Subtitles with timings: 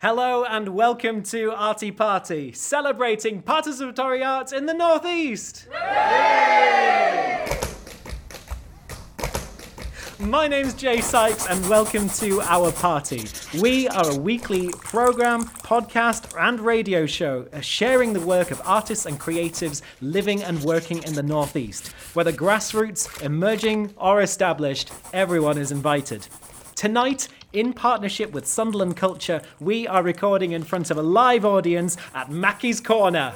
[0.00, 5.66] Hello and welcome to Arty Party, celebrating participatory arts in the Northeast.
[10.20, 13.26] My name's Jay Sykes and welcome to our party.
[13.60, 19.04] We are a weekly program, podcast, and radio show uh, sharing the work of artists
[19.04, 21.88] and creatives living and working in the Northeast.
[22.14, 26.28] Whether grassroots, emerging, or established, everyone is invited.
[26.76, 31.96] Tonight, in partnership with Sunderland Culture, we are recording in front of a live audience
[32.14, 33.34] at Mackie's Corner.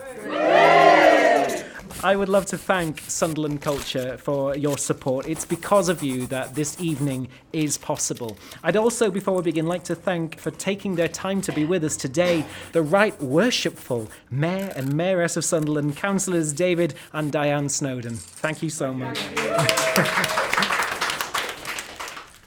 [2.05, 5.29] I would love to thank Sunderland Culture for your support.
[5.29, 8.37] It's because of you that this evening is possible.
[8.63, 11.85] I'd also, before we begin, like to thank for taking their time to be with
[11.85, 18.17] us today the right worshipful Mayor and Mayoress of Sunderland, Councillors David and Diane Snowden.
[18.17, 19.19] Thank you so much.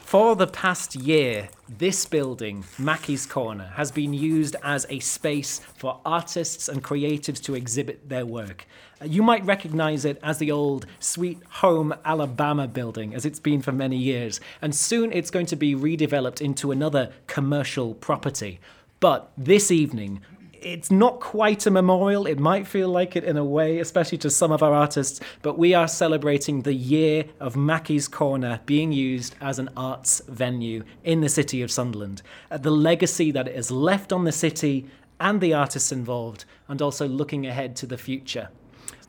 [0.05, 5.99] For the past year, this building, Mackie's Corner, has been used as a space for
[6.05, 8.67] artists and creatives to exhibit their work.
[9.01, 13.61] Uh, You might recognize it as the old Sweet Home Alabama building, as it's been
[13.61, 18.59] for many years, and soon it's going to be redeveloped into another commercial property.
[18.99, 20.21] But this evening,
[20.65, 22.25] it's not quite a memorial.
[22.25, 25.59] It might feel like it in a way, especially to some of our artists, but
[25.59, 31.21] we are celebrating the year of Mackie's Corner being used as an arts venue in
[31.21, 32.23] the city of Sunderland.
[32.49, 34.87] Uh, the legacy that it has left on the city
[35.19, 38.49] and the artists involved, and also looking ahead to the future.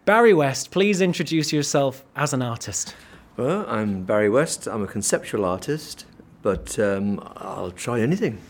[0.04, 2.94] Barry West, please introduce yourself as an artist.
[3.38, 4.66] Well, I'm Barry West.
[4.66, 6.04] I'm a conceptual artist,
[6.42, 8.40] but um, I'll try anything.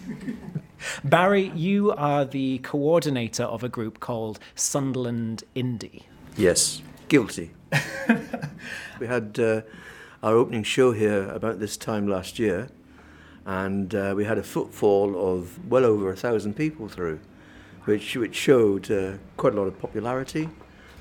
[1.05, 6.03] Barry, you are the coordinator of a group called Sunderland Indie.
[6.37, 7.53] Yes, guilty.
[9.01, 9.63] we had uh,
[10.23, 12.69] our opening show here about this time last year,
[13.45, 17.21] and uh, we had a footfall of well over a thousand people through,
[17.85, 20.49] which, which showed uh, quite a lot of popularity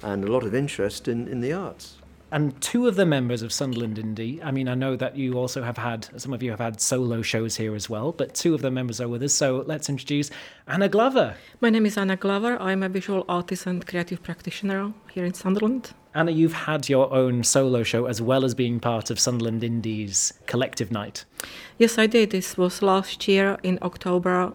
[0.04, 1.98] and a lot of interest in, in the arts.
[2.36, 5.64] And two of the members of Sunderland Indie, I mean, I know that you also
[5.64, 8.61] have had, some of you have had solo shows here as well, but two of
[8.61, 9.33] the members are with us.
[9.33, 10.32] So let's introduce
[10.67, 11.37] Anna Glover.
[11.61, 12.61] My name is Anna Glover.
[12.61, 15.93] I'm a visual artist and creative practitioner here in Sunderland.
[16.14, 20.33] Anna, you've had your own solo show as well as being part of Sunderland Indie's
[20.45, 21.23] collective night.
[21.77, 22.31] Yes, I did.
[22.31, 24.52] This was last year in October.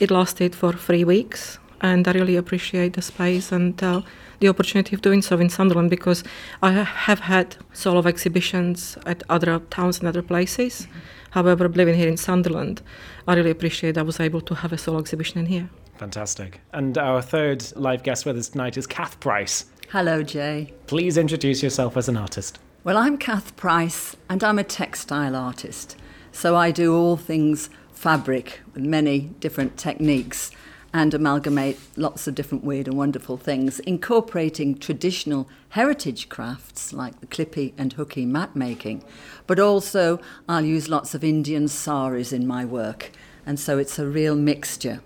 [0.00, 4.02] It lasted for three weeks, and I really appreciate the space and uh,
[4.40, 6.24] the opportunity of doing so in Sunderland because
[6.62, 10.86] I have had solo exhibitions at other towns and other places.
[11.30, 12.82] However, living here in Sunderland,
[13.26, 15.68] I really appreciate I was able to have a solo exhibition in here.
[15.98, 16.60] Fantastic.
[16.72, 19.66] And our third live guest with us tonight is Kath Price.
[19.90, 20.72] Hello, Jay.
[20.86, 22.58] Please introduce yourself as an artist.
[22.84, 25.96] Well, I'm Kath Price and I'm a textile artist.
[26.30, 30.52] So I do all things fabric with many different techniques
[30.92, 37.26] and amalgamate lots of different weird and wonderful things, incorporating traditional heritage crafts like the
[37.26, 39.04] clippy and hooky mat making.
[39.46, 43.10] But also, I'll use lots of Indian saris in my work,
[43.44, 45.00] and so it's a real mixture.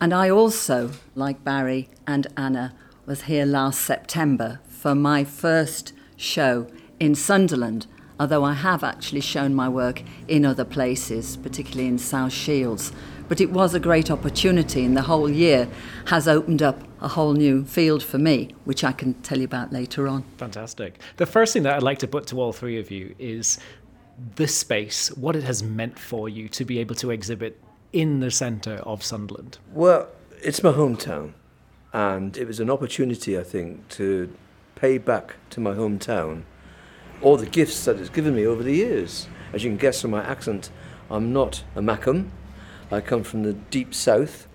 [0.00, 2.74] And I also, like Barry and Anna,
[3.06, 6.66] was here last September for my first show
[6.98, 7.86] in Sunderland,
[8.18, 12.92] although I have actually shown my work in other places, particularly in South Shields.
[13.28, 15.68] But it was a great opportunity, and the whole year
[16.06, 19.72] has opened up a whole new field for me, which I can tell you about
[19.72, 20.24] later on.
[20.38, 21.00] Fantastic.
[21.16, 23.58] The first thing that I'd like to put to all three of you is
[24.36, 27.60] the space, what it has meant for you to be able to exhibit
[27.92, 29.58] in the centre of Sunderland.
[29.72, 30.08] Well,
[30.42, 31.32] it's my hometown,
[31.92, 34.32] and it was an opportunity, I think, to
[34.74, 36.42] pay back to my hometown
[37.22, 39.26] all the gifts that it's given me over the years.
[39.52, 40.70] As you can guess from my accent,
[41.10, 42.30] I'm not a Mackem.
[42.90, 44.46] I come from the deep south,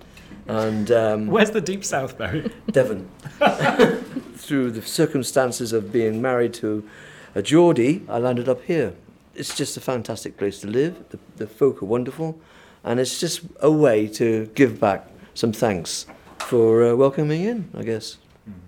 [0.48, 2.52] and um, Where's the deep south, Barry?
[2.72, 3.10] Devon.
[4.36, 6.88] Through the circumstances of being married to
[7.36, 8.94] a Geordie, I landed up here.
[9.36, 11.10] It's just a fantastic place to live.
[11.10, 12.40] The, the folk are wonderful,
[12.84, 16.06] and it's just a way to give back some thanks
[16.40, 18.18] for uh, welcoming me in, I guess.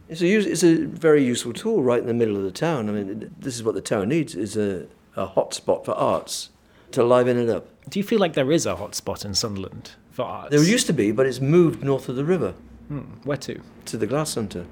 [0.09, 2.89] It's a, use, it's a very useful tool right in the middle of the town.
[2.89, 6.49] I mean, this is what the town needs, is a, a hot spot for arts
[6.93, 7.67] to liven it up.
[7.89, 10.51] Do you feel like there is a hot spot in Sunderland for arts?
[10.51, 12.53] There used to be, but it's moved north of the river.
[12.87, 13.61] Hmm, where to?
[13.85, 14.65] to the glass centre.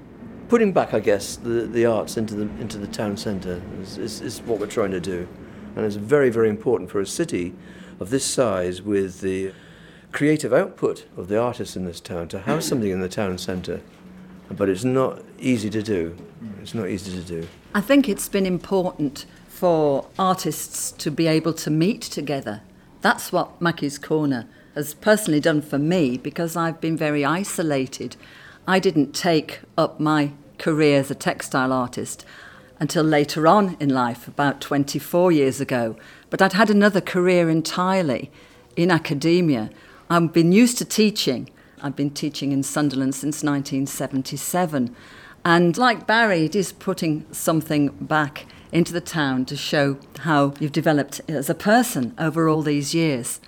[0.48, 4.20] Putting back, I guess, the, the arts into the into the town centre is, is,
[4.20, 5.26] is what we're trying to do,
[5.76, 7.54] and it's very very important for a city
[8.00, 9.52] of this size with the
[10.12, 13.80] creative output of the artists in this town to have something in the town centre.
[14.50, 16.14] But it's not easy to do.
[16.60, 17.48] It's not easy to do.
[17.74, 19.24] I think it's been important
[19.62, 22.60] for artists to be able to meet together.
[23.00, 28.16] That's what Mackie's Corner has personally done for me because I've been very isolated.
[28.66, 32.26] I didn't take up my career as a textile artist
[32.80, 35.94] until later on in life, about 24 years ago.
[36.28, 38.32] But I'd had another career entirely
[38.74, 39.70] in academia.
[40.10, 41.48] I've been used to teaching.
[41.80, 44.96] I've been teaching in Sunderland since 1977.
[45.44, 50.72] And like Barry, it is putting something back into the town to show how you've
[50.72, 53.38] developed as a person over all these years.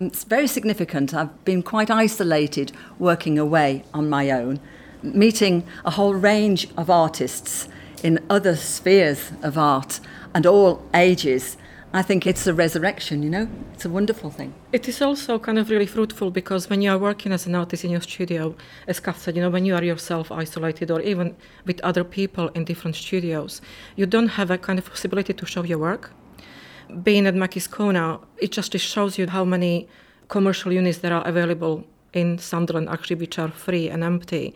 [0.00, 1.14] It's very significant.
[1.14, 4.58] I've been quite isolated working away on my own,
[5.02, 7.68] meeting a whole range of artists
[8.02, 10.00] in other spheres of art
[10.34, 11.56] and all ages.
[11.94, 13.48] I think it's a resurrection, you know?
[13.74, 14.54] It's a wonderful thing.
[14.72, 17.84] It is also kind of really fruitful because when you are working as an artist
[17.84, 18.54] in your studio,
[18.86, 21.36] as Kath said, you know, when you are yourself isolated or even
[21.66, 23.60] with other people in different studios,
[23.94, 26.12] you don't have a kind of possibility to show your work.
[27.02, 29.86] Being at Mackie's Corner, it just shows you how many
[30.28, 31.84] commercial units there are available
[32.14, 34.54] in Sunderland actually which are free and empty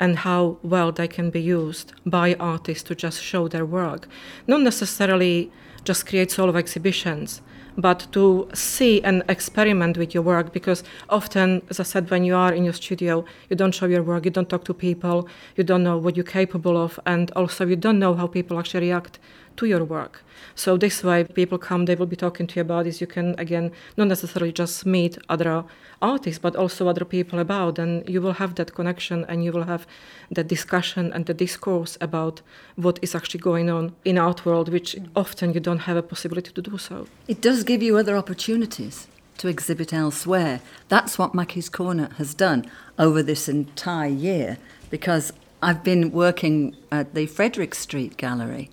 [0.00, 4.06] and how well they can be used by artists to just show their work.
[4.46, 5.50] Not necessarily
[5.84, 7.42] just create solo exhibitions,
[7.76, 12.36] but to see and experiment with your work because often, as I said, when you
[12.36, 15.64] are in your studio, you don't show your work, you don't talk to people, you
[15.64, 19.18] don't know what you're capable of, and also you don't know how people actually react
[19.56, 20.22] to your work.
[20.54, 23.00] So this way, people come, they will be talking to you about this.
[23.00, 25.64] You can again not necessarily just meet other
[26.02, 29.64] artists, but also other people about, and you will have that connection, and you will
[29.64, 29.86] have
[30.30, 32.42] the discussion and the discourse about
[32.76, 36.52] what is actually going on in art world, which often you don't have a possibility
[36.52, 37.06] to do so.
[37.26, 39.08] It does give you other opportunities
[39.38, 40.60] to exhibit elsewhere.
[40.88, 44.58] That's what Mackie's Corner has done over this entire year,
[44.90, 48.70] because I've been working at the Frederick Street Gallery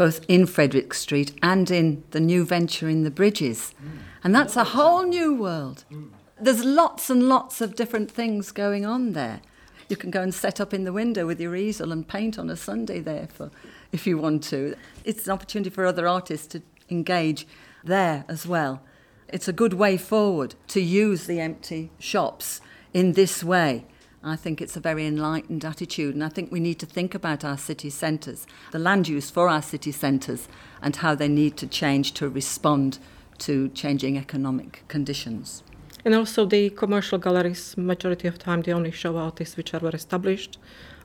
[0.00, 3.74] both in Frederick Street and in the new venture in the Bridges.
[3.84, 3.98] Mm.
[4.24, 5.84] And that's a whole new world.
[5.92, 6.08] Mm.
[6.40, 9.42] There's lots and lots of different things going on there.
[9.90, 12.48] You can go and set up in the window with your easel and paint on
[12.48, 13.50] a Sunday there for,
[13.92, 14.74] if you want to.
[15.04, 17.46] It's an opportunity for other artists to engage
[17.84, 18.80] there as well.
[19.28, 22.62] It's a good way forward to use the empty shops
[22.94, 23.84] in this way.
[24.22, 27.42] I think it's a very enlightened attitude, and I think we need to think about
[27.42, 30.46] our city centres, the land use for our city centres,
[30.82, 32.98] and how they need to change to respond
[33.38, 35.62] to changing economic conditions.
[36.04, 39.94] And also, the commercial galleries, majority of time, they only show artists which are well
[39.94, 40.58] established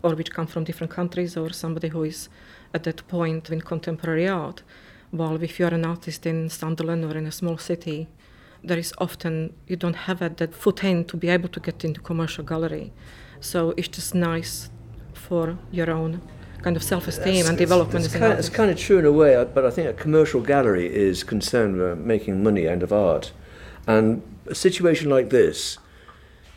[0.04, 2.28] or which come from different countries or somebody who is
[2.74, 4.62] at that point in contemporary art.
[5.12, 8.10] While if you are an artist in Sunderland or in a small city,
[8.68, 11.84] there is often you don't have a, that foot in to be able to get
[11.84, 12.92] into commercial gallery.
[13.40, 14.70] So it's just nice
[15.14, 16.22] for your own
[16.62, 18.06] kind of self-esteem and development.
[18.06, 19.94] It's, it's, kind of, it's kind of true in a way, but I think a
[19.94, 23.32] commercial gallery is concerned with making money out of art,
[23.86, 25.78] and a situation like this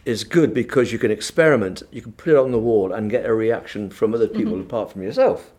[0.06, 3.26] is good because you can experiment, you can put it on the wall and get
[3.26, 4.62] a reaction from other people mm-hmm.
[4.62, 5.52] apart from yourself.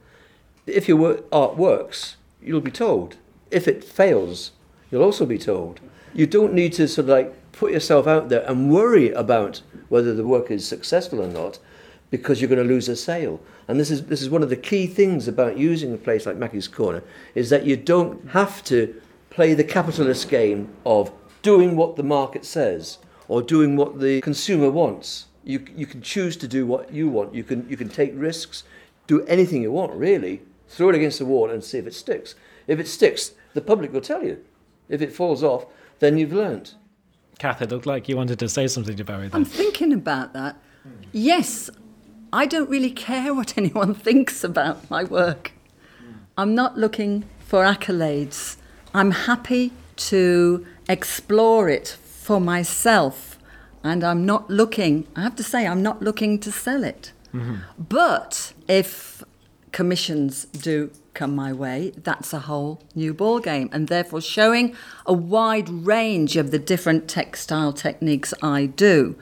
[0.65, 3.17] If your work, art works, you'll be told.
[3.51, 4.51] If it fails,
[4.89, 5.79] you'll also be told.
[6.13, 10.13] You don't need to sort of like put yourself out there and worry about whether
[10.13, 11.59] the work is successful or not
[12.09, 13.39] because you're going to lose a sale.
[13.67, 16.37] And this is, this is one of the key things about using a place like
[16.37, 17.03] Mackie's Corner
[17.35, 21.11] is that you don't have to play the capitalist game of
[21.41, 22.97] doing what the market says
[23.27, 25.27] or doing what the consumer wants.
[25.43, 27.33] You, you can choose to do what you want.
[27.35, 28.63] You can, you can take risks,
[29.07, 30.41] do anything you want, really.
[30.67, 32.35] Throw it against the wall and see if it sticks.
[32.67, 34.43] If it sticks, the public will tell you.
[34.89, 35.65] If it falls off,
[35.99, 36.75] then you've learnt.
[37.37, 39.29] Kath, it looked like you wanted to say something to Barry.
[39.31, 40.57] I'm thinking about that.
[41.11, 41.69] Yes,
[42.33, 45.51] I don't really care what anyone thinks about my work.
[46.37, 48.57] I'm not looking for accolades.
[48.93, 53.37] I'm happy to explore it for myself.
[53.83, 57.11] And I'm not looking, I have to say, I'm not looking to sell it.
[57.33, 57.55] Mm-hmm.
[57.77, 59.23] But if
[59.71, 65.13] commissions do come my way, that's a whole new ball game, and therefore showing a
[65.13, 69.17] wide range of the different textile techniques I do.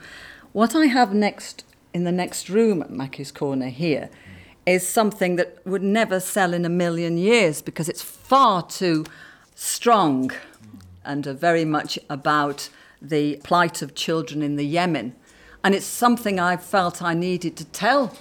[0.52, 4.10] What I have next in the next room at Mackie's Corner here
[4.66, 9.04] is something that would never sell in a million years because it's far too
[9.54, 10.30] strong
[11.04, 12.68] and very much about
[13.00, 15.14] the plight of children in the Yemen.
[15.64, 18.14] And it's something I felt I needed to tell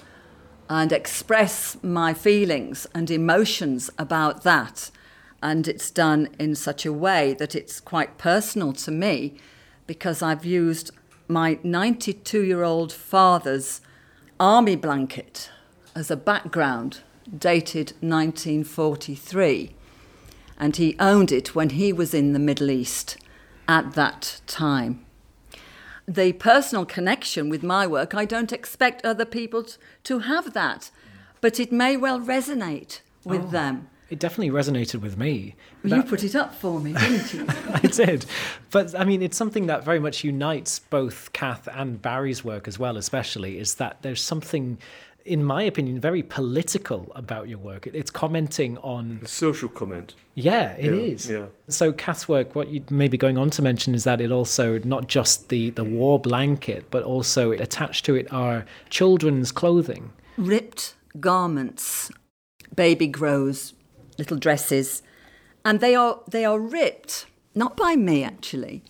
[0.70, 4.92] and express my feelings and emotions about that.
[5.42, 9.38] And it's done in such a way that it's quite personal to me
[9.86, 10.92] because I've used
[11.28, 13.82] my 92 year old father's
[14.40, 15.50] army blanket
[15.96, 17.00] as a background,
[17.36, 19.74] dated 1943.
[20.60, 23.18] And he owned it when he was in the Middle East
[23.68, 25.07] at that time.
[26.08, 29.74] The personal connection with my work, I don't expect other people t-
[30.06, 30.90] to have that.
[31.42, 33.48] But it may well resonate with Oh.
[33.50, 33.90] them.
[34.10, 35.56] It definitely resonated with me.
[35.84, 37.46] You That- put it up for me, didn't you?
[37.74, 38.26] I did.
[38.72, 42.80] But I mean, it's something that very much unites both Kath and Barry's work as
[42.80, 44.78] well, especially, is that there's something,
[45.28, 47.88] in my opinion, very political about your work.
[47.88, 49.20] It's commenting on.
[49.24, 50.16] A social comment.
[50.36, 51.30] Yeah, it Yeah, is.
[51.30, 51.46] yeah.
[51.68, 54.80] So Kath's work, what you may be going on to mention is that it also,
[54.80, 60.12] not just the, the war blanket, but also attached to it are children's clothing.
[60.38, 62.12] ripped garments,
[62.76, 63.74] baby grows,
[64.18, 65.02] little dresses,
[65.66, 68.84] and they are they are ripped not by me actually,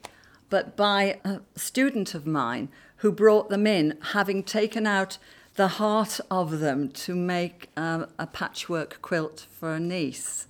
[0.49, 2.67] but by a student of mine
[2.97, 5.17] who brought them in, having taken out
[5.57, 10.47] the heart of them to make a patchwork quilt for a niece.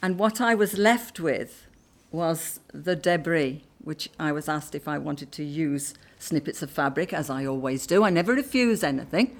[0.00, 1.66] And what I was left with
[2.12, 7.12] was the debris, which I was asked if I wanted to use snippets of fabric,
[7.12, 8.04] as I always do.
[8.04, 9.36] I never refuse anything.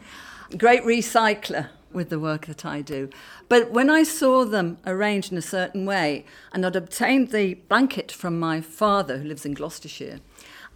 [0.58, 3.08] Great recycler with the work that I do.
[3.48, 8.10] But when I saw them arranged in a certain way, and I'd obtained the blanket
[8.10, 10.18] from my father, who lives in Gloucestershire,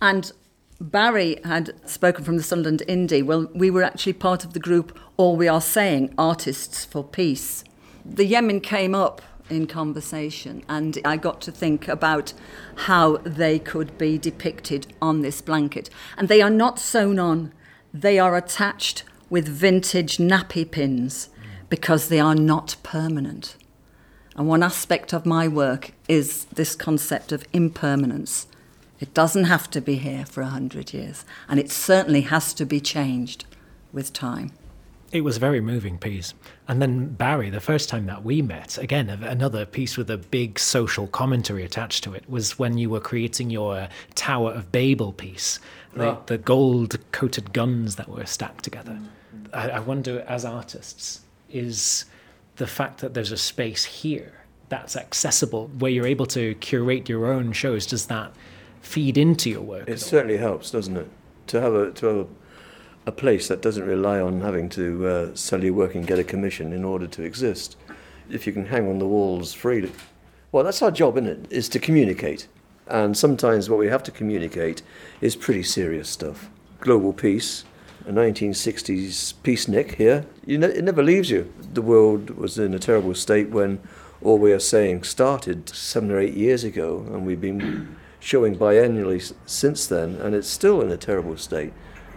[0.01, 0.33] and
[0.81, 3.23] Barry had spoken from the Sunderland Indie.
[3.23, 7.65] Well, we were actually part of the group All We Are Saying, Artists for Peace.
[8.03, 9.21] The Yemen came up
[9.51, 12.33] in conversation, and I got to think about
[12.87, 15.91] how they could be depicted on this blanket.
[16.17, 17.53] And they are not sewn on,
[17.93, 21.29] they are attached with vintage nappy pins
[21.69, 23.57] because they are not permanent.
[24.35, 28.47] And one aspect of my work is this concept of impermanence.
[29.01, 32.67] It doesn't have to be here for a hundred years, and it certainly has to
[32.67, 33.47] be changed
[33.93, 34.53] with time.
[35.11, 36.35] It was a very moving piece.
[36.69, 40.59] And then Barry, the first time that we met, again, another piece with a big
[40.59, 45.59] social commentary attached to it, was when you were creating your Tower of Babel piece,
[45.95, 46.19] the, Ah.
[46.27, 49.01] the gold coated guns that were stacked together.
[49.53, 52.05] I, I wonder, as artists, is
[52.57, 54.35] the fact that there's a space here
[54.69, 58.33] that's accessible where you're able to curate your own shows, does that
[58.81, 59.89] feed into your work?
[59.89, 61.09] It certainly helps, doesn't it?
[61.49, 62.27] To have a to have a,
[63.07, 66.25] a place that doesn't rely on having to uh, sell your work and get a
[66.25, 67.77] commission in order to exist.
[68.31, 69.91] If you can hang on the walls freely,
[70.53, 71.47] well, that's our job, isn't it?
[71.53, 72.49] Is to communicate,
[72.87, 74.83] and sometimes what we have to communicate
[75.21, 76.51] is pretty serious stuff.
[76.81, 77.65] Global peace,
[78.07, 80.25] a 1960s peace nick here.
[80.47, 81.53] You ne- it never leaves you.
[81.73, 83.81] The world was in a terrible state when
[84.23, 89.17] all we are saying started seven or eight years ago, and we've been showing biennially
[89.17, 91.73] s- since then, and it's still in a terrible state.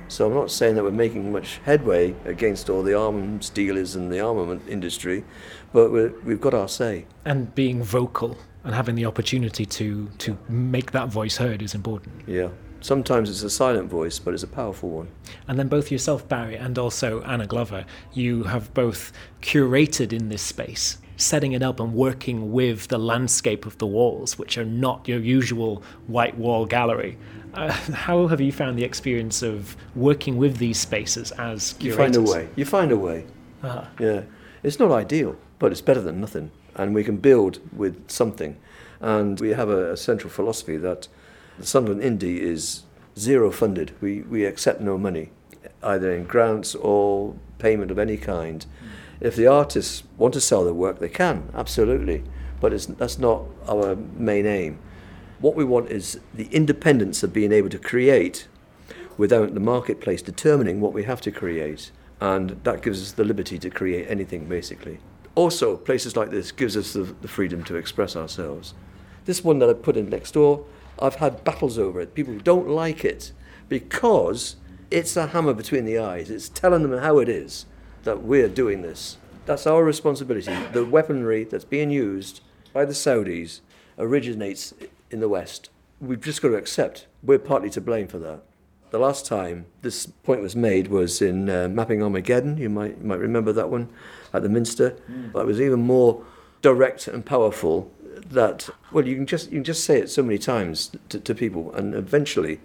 [0.09, 4.11] So I'm not saying that we're making much headway against all the arms dealers and
[4.11, 5.23] the armament industry,
[5.71, 7.05] but we're, we've got our say.
[7.25, 12.13] And being vocal and having the opportunity to, to make that voice heard is important.
[12.27, 12.49] Yeah.
[12.81, 15.07] Sometimes it's a silent voice, but it's a powerful one.
[15.47, 20.41] And then both yourself, Barry, and also Anna Glover, you have both curated in this
[20.41, 25.07] space, setting it up and working with the landscape of the walls, which are not
[25.07, 27.17] your usual white wall gallery.
[27.53, 31.83] Uh, how have you found the experience of working with these spaces as curators?
[31.83, 32.49] You find a way.
[32.55, 33.25] You find a way.
[33.61, 33.85] Uh-huh.
[33.99, 34.23] Yeah.
[34.63, 36.51] It's not ideal, but it's better than nothing.
[36.75, 38.57] And we can build with something.
[38.99, 41.07] And we have a, a central philosophy that
[41.59, 42.83] the Sunderland Indie is
[43.19, 43.91] zero funded.
[44.01, 45.29] We, we accept no money,
[45.83, 48.65] either in grants or payment of any kind.
[49.23, 52.25] If the artists want to sell their work, they can, absolutely.
[52.59, 54.79] But that's not our main aim.
[55.39, 58.49] What we want is the independence of being able to create
[59.17, 61.91] without the marketplace determining what we have to create.
[62.19, 64.99] And that gives us the liberty to create anything, basically.
[65.35, 68.73] Also, places like this gives us the, the freedom to express ourselves.
[69.23, 70.65] This one that I put in next door,
[70.99, 72.13] I've had battles over it.
[72.13, 73.31] People don't like it
[73.69, 74.57] because
[74.91, 76.29] it's a hammer between the eyes.
[76.29, 77.65] It's telling them how it is
[78.03, 79.17] that we're doing this.
[79.45, 80.55] That's our responsibility.
[80.71, 82.41] The weaponry that's being used
[82.71, 83.59] by the Saudis
[83.97, 84.73] originates
[85.11, 85.69] in the West.
[85.99, 88.41] We've just got to accept we're partly to blame for that.
[88.91, 92.57] The last time this point was made was in uh, Mapping Armageddon.
[92.57, 93.89] You might you might remember that one
[94.33, 94.97] at the Minster.
[95.33, 96.23] That was even more
[96.61, 97.91] direct and powerful.
[98.29, 101.33] That well, you can just you can just say it so many times to, to
[101.33, 102.59] people, and eventually,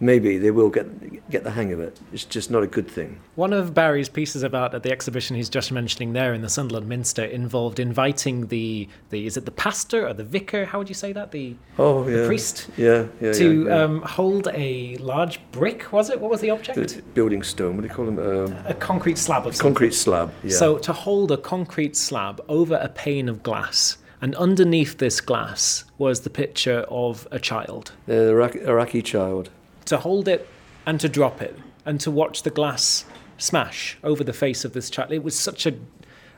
[0.00, 0.86] maybe they will get
[1.30, 1.98] get the hang of it.
[2.12, 3.20] It's just not a good thing.
[3.34, 6.48] One of Barry's pieces of art at the exhibition he's just mentioning there in the
[6.48, 10.64] Sunderland Minster involved inviting the, the is it the pastor or the vicar?
[10.64, 11.30] How would you say that?
[11.32, 13.82] The, Oh the yeah, priest Yeah, yeah, to yeah, yeah.
[13.82, 16.20] Um, hold a large brick, was it?
[16.20, 16.76] What was the object?
[16.78, 17.76] The building stone.
[17.76, 18.18] What do you call them?
[18.18, 19.72] Um, A concrete slab of something.
[19.74, 20.32] concrete slab.
[20.42, 20.56] Yeah.
[20.56, 25.84] So to hold a concrete slab over a pane of glass, and underneath this glass
[25.98, 29.50] was the picture of a child, Uh, the Iraqi, Iraqi child.
[29.88, 30.48] To hold it
[30.86, 33.04] and to drop it and to watch the glass
[33.36, 35.12] smash over the face of this child.
[35.12, 35.74] It was such a.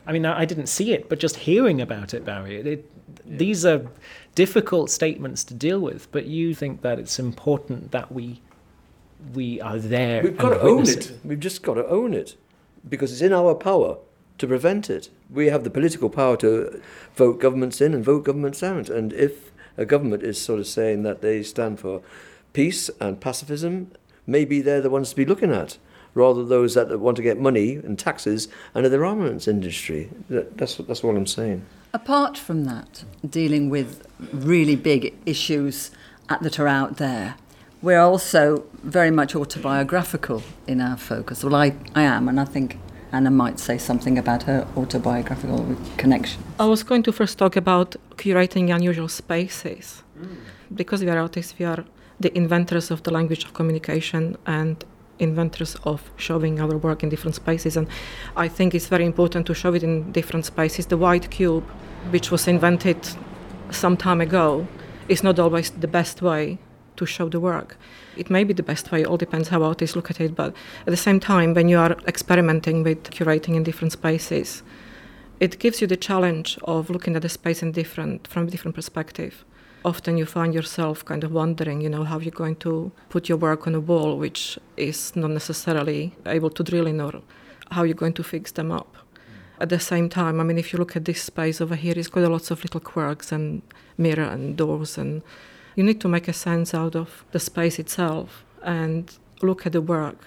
[0.07, 2.90] I mean, I didn't see it, but just hearing about it, Barry, it, it,
[3.38, 3.87] these are
[4.35, 6.11] difficult statements to deal with.
[6.11, 8.40] But you think that it's important that we
[9.35, 10.23] we are there.
[10.23, 11.19] We've got to own witness it.
[11.25, 12.37] We've just got to own it
[12.88, 13.99] because it's in our power
[14.38, 15.11] to prevent it.
[15.28, 16.80] We have the political power to
[17.14, 18.88] vote governments in and vote governments out.
[18.88, 22.02] And if a government is sort of saying that they stand for
[22.52, 23.92] peace and pacifism,
[24.26, 25.78] maybe they're the ones to be looking at,
[26.14, 30.11] rather those that want to get money and taxes under their armaments industry.
[30.28, 31.64] That's, that's what I'm saying.
[31.92, 35.90] Apart from that, dealing with really big issues
[36.28, 37.35] that are out there,
[37.83, 41.42] we're also very much autobiographical in our focus.
[41.42, 42.78] Well, I, I am, and I think
[43.11, 46.42] Anna might say something about her autobiographical connection.
[46.61, 50.02] I was going to first talk about curating unusual spaces.
[50.16, 50.37] Mm.
[50.73, 51.85] Because we are artists, we are
[52.21, 54.85] the inventors of the language of communication and
[55.19, 57.77] inventors of showing our work in different spaces.
[57.77, 57.89] And
[58.37, 60.87] I think it's very important to show it in different spaces.
[60.87, 61.65] The white cube,
[62.11, 63.09] which was invented
[63.71, 64.67] some time ago,
[65.09, 66.59] is not always the best way
[66.97, 67.77] to show the work.
[68.17, 70.55] It may be the best way, all depends how artists look at it, but
[70.87, 74.62] at the same time, when you are experimenting with curating in different spaces,
[75.41, 78.75] it gives you the challenge of looking at the space in different from a different
[78.75, 79.45] perspective.
[79.85, 83.39] Often you find yourself kind of wondering, you know, how you're going to put your
[83.39, 87.23] work on a wall which is not necessarily able to drill in or
[87.71, 88.97] how you're going to fix them up.
[89.59, 92.09] At the same time, I mean, if you look at this space over here, it's
[92.09, 93.63] got lots of little quirks and
[93.97, 95.23] mirror and doors, and
[95.77, 99.83] you need to make a sense out of the space itself and look at the
[99.83, 100.25] work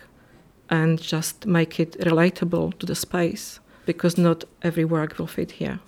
[0.70, 5.80] and just make it relatable to the space because not every work will fit here.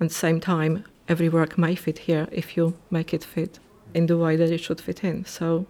[0.00, 3.58] At the same time, every work may fit here if you make it fit
[3.92, 5.26] in the way that it should fit in.
[5.26, 5.66] So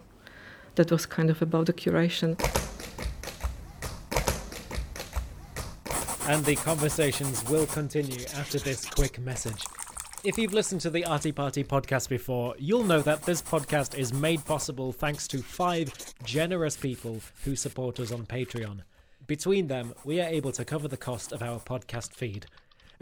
[0.76, 2.30] that was kind of about the curation.
[6.28, 9.64] And the conversations will continue after this quick message.
[10.22, 14.12] If you've listened to the Arty Party podcast before, you'll know that this podcast is
[14.12, 18.82] made possible thanks to five generous people who support us on Patreon.
[19.26, 22.46] Between them, we are able to cover the cost of our podcast feed.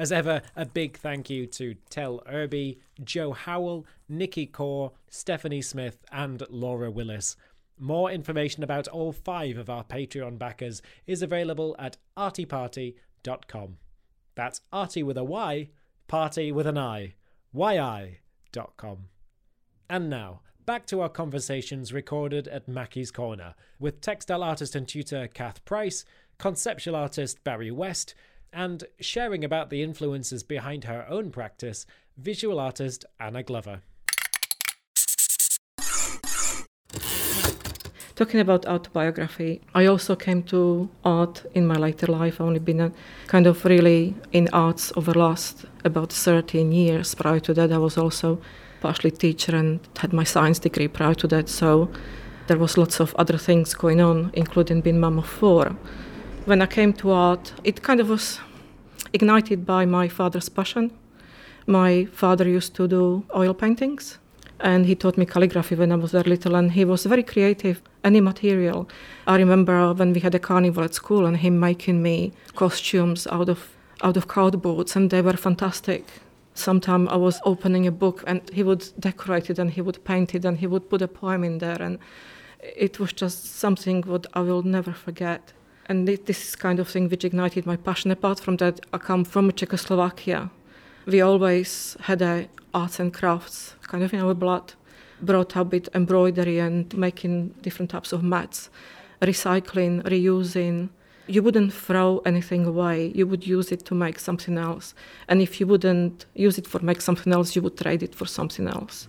[0.00, 5.98] As ever, a big thank you to Tel Irby, Joe Howell, Nikki Core, Stephanie Smith,
[6.10, 7.36] and Laura Willis.
[7.78, 13.76] More information about all five of our Patreon backers is available at artyparty.com.
[14.34, 15.68] That's arty with a Y,
[16.08, 17.16] party with an I,
[17.52, 18.98] yi.com.
[19.90, 25.28] And now, back to our conversations recorded at Mackie's Corner with textile artist and tutor
[25.28, 26.06] Kath Price,
[26.38, 28.14] conceptual artist Barry West,
[28.52, 31.86] and sharing about the influences behind her own practice,
[32.16, 33.82] visual artist Anna Glover.
[38.16, 42.34] Talking about autobiography, I also came to art in my later life.
[42.34, 42.92] I've only been
[43.28, 47.14] kind of really in arts over the last about 13 years.
[47.14, 48.38] Prior to that, I was also
[48.82, 51.48] partially teacher and had my science degree prior to that.
[51.48, 51.90] So
[52.46, 55.76] there was lots of other things going on, including being mum of four.
[56.50, 58.40] When I came to art, it kind of was
[59.12, 60.90] ignited by my father's passion.
[61.68, 64.18] My father used to do oil paintings
[64.58, 67.80] and he taught me calligraphy when I was very little, and he was very creative.
[68.02, 68.88] Any material.
[69.28, 73.48] I remember when we had a carnival at school, and him making me costumes out
[73.48, 73.68] of
[74.02, 76.04] out of cardboards, and they were fantastic.
[76.54, 80.34] Sometimes I was opening a book, and he would decorate it, and he would paint
[80.34, 81.98] it, and he would put a poem in there, and
[82.60, 85.52] it was just something what I will never forget.
[85.90, 88.12] And thi- this is kind of thing which ignited my passion.
[88.12, 90.48] Apart from that, I come from Czechoslovakia.
[91.04, 94.74] We always had a arts and crafts kind of in our blood,
[95.20, 98.70] brought up with embroidery and making different types of mats,
[99.20, 100.90] recycling, reusing.
[101.26, 103.10] You wouldn't throw anything away.
[103.12, 104.94] You would use it to make something else.
[105.26, 108.26] And if you wouldn't use it for make something else, you would trade it for
[108.26, 109.08] something else.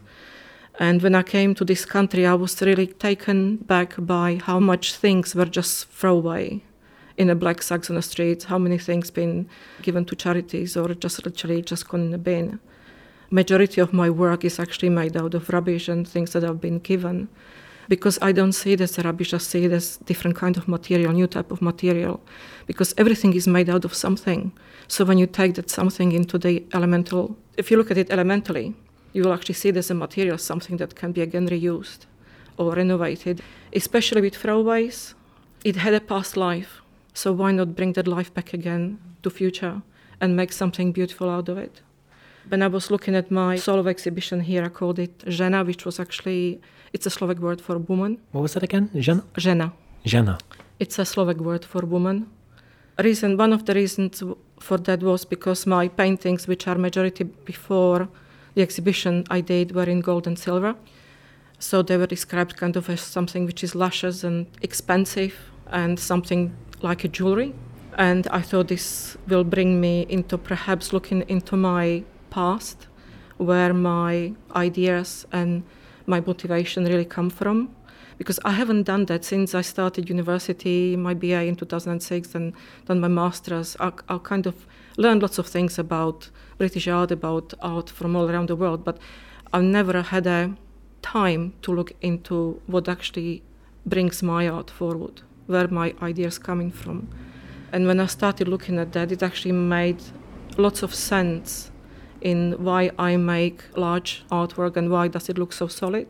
[0.80, 4.96] And when I came to this country, I was really taken back by how much
[4.96, 6.64] things were just throwaway
[7.22, 9.48] in a black sacks on the streets, how many things been
[9.84, 12.60] given to charities or just literally just gone in a bin.
[13.30, 16.80] Majority of my work is actually made out of rubbish and things that have been
[16.80, 17.30] given.
[17.88, 21.14] Because I don't see it as rubbish, I see it as different kind of material,
[21.14, 22.22] new type of material.
[22.66, 24.52] Because everything is made out of something.
[24.88, 28.74] So when you take that something into the elemental, if you look at it elementally,
[29.14, 32.06] you will actually see it as a material, something that can be again reused
[32.58, 33.42] or renovated.
[33.74, 35.14] Especially with throwaways,
[35.64, 36.82] it had a past life,
[37.14, 39.82] so why not bring that life back again to future
[40.20, 41.82] and make something beautiful out of it?
[42.50, 46.00] When I was looking at my solo exhibition here, I called it Žena, which was
[46.00, 46.60] actually,
[46.94, 48.18] it's a Slovak word for woman.
[48.32, 48.90] What was that again?
[48.96, 49.24] Žena?
[49.36, 49.74] Žena.
[50.06, 50.40] Žena.
[50.80, 52.28] It's a Slovak word for woman.
[52.98, 54.24] Reason, one of the reasons
[54.60, 58.10] for that was because my paintings, which are majority before
[58.56, 60.76] the exhibition I did, were in gold and silver.
[61.60, 65.36] So they were described kind of as something which is luscious and expensive
[65.68, 67.54] and something like a jewelry.
[67.98, 72.88] And I thought this will bring me into perhaps looking into my past,
[73.38, 75.64] where my ideas and
[76.06, 77.76] my motivation really come from.
[78.18, 82.54] Because I haven't done that since I started university, my BA in 2006, and
[82.86, 83.76] done my master's.
[83.80, 84.68] I, I kind of
[84.98, 89.00] learned lots of things about British art, about art from all around the world, but
[89.52, 90.56] I've never had a
[91.02, 93.42] time to look into what actually
[93.86, 97.08] brings my art forward, where my ideas coming from.
[97.72, 100.02] And when I started looking at that, it actually made
[100.58, 101.72] lots of sense
[102.22, 106.08] in why I make large artwork and why does it look so solid.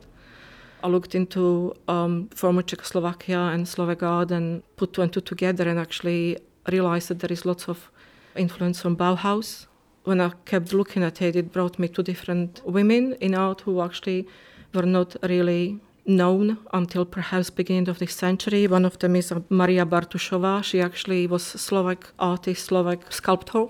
[0.83, 5.69] I looked into um, former Czechoslovakia and Slovak art and put two and two together
[5.69, 6.37] and actually
[6.71, 7.91] realized that there is lots of
[8.35, 9.67] influence from Bauhaus.
[10.03, 13.81] When I kept looking at it, it brought me to different women in art who
[13.81, 14.27] actually
[14.73, 18.67] were not really known until perhaps beginning of this century.
[18.67, 20.63] One of them is Maria Bartuszová.
[20.63, 23.67] She actually was Slovak artist, Slovak sculptor.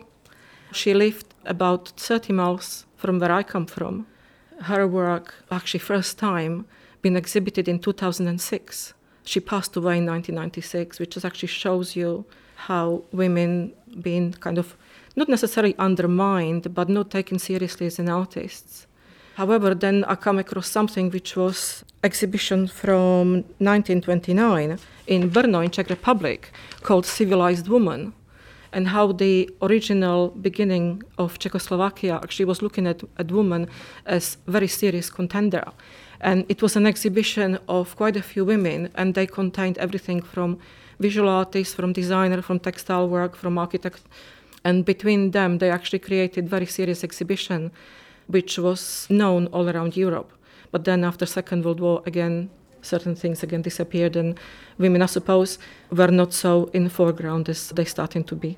[0.71, 4.05] She lived about 30 miles from where I come from.
[4.61, 6.65] Her work, actually first time,
[7.01, 8.93] been exhibited in 2006.
[9.23, 12.25] She passed away in 1996, which actually shows you
[12.67, 14.75] how women being kind of
[15.15, 18.87] not necessarily undermined, but not taken seriously as an artists.
[19.35, 25.89] However, then I come across something which was exhibition from 1929 in Brno in Czech
[25.89, 26.51] Republic
[26.83, 28.13] called Civilized Woman
[28.73, 33.67] and how the original beginning of Czechoslovakia actually was looking at, at women
[34.05, 35.63] as very serious contender.
[36.21, 40.59] And it was an exhibition of quite a few women, and they contained everything from
[40.99, 44.03] visual artists, from designer, from textile work, from architect.
[44.63, 47.71] And between them, they actually created very serious exhibition
[48.31, 50.31] which was known all around Europe.
[50.71, 52.49] But then after Second World War, again,
[52.81, 54.39] certain things again disappeared, and
[54.77, 55.59] women, I suppose,
[55.91, 58.57] were not so in the foreground as they starting to be.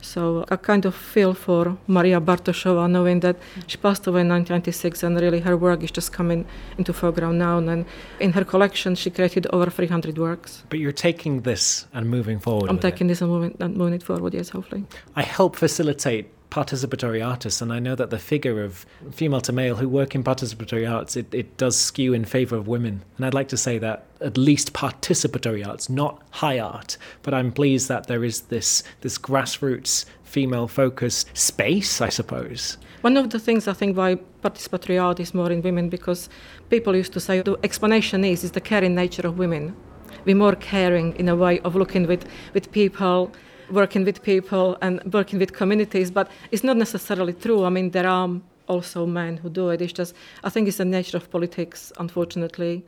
[0.00, 5.02] So I kind of feel for Maria Bartuszová, knowing that she passed away in 1996,
[5.02, 6.46] and really her work is just coming
[6.78, 7.58] into foreground now.
[7.58, 7.84] And
[8.20, 10.62] in her collection, she created over 300 works.
[10.68, 12.70] But you're taking this and moving forward.
[12.70, 13.10] I'm taking it.
[13.10, 14.34] this and moving, and moving it forward.
[14.34, 14.84] Yes, hopefully.
[15.16, 19.76] I help facilitate participatory artists, and I know that the figure of female to male
[19.76, 23.04] who work in participatory arts it, it does skew in favor of women.
[23.16, 27.52] And I'd like to say that at least participatory arts, not high art, but I'm
[27.52, 32.76] pleased that there is this this grassroots female focused space, I suppose.
[33.00, 36.28] One of the things I think why participatory art is more in women because
[36.68, 39.76] people used to say the explanation is is the caring nature of women.
[40.24, 43.32] We're more caring in a way of looking with, with people
[43.70, 47.64] working with people and working with communities, but it's not necessarily true.
[47.64, 48.30] I mean, there are
[48.66, 49.80] also men who do it.
[49.80, 52.84] It's just, I think it's the nature of politics, unfortunately.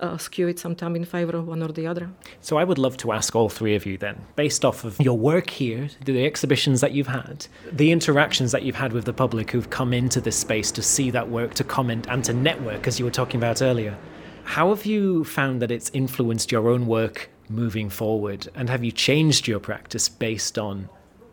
[0.00, 2.08] Uh, skew it sometimes in favor of one or the other.
[2.40, 5.18] So I would love to ask all three of you then, based off of your
[5.18, 9.50] work here, the exhibitions that you've had, the interactions that you've had with the public
[9.50, 13.00] who've come into this space to see that work, to comment and to network, as
[13.00, 13.98] you were talking about earlier.
[14.44, 18.48] How have you found that it's influenced your own work moving forward?
[18.54, 20.88] And have you changed your practice based on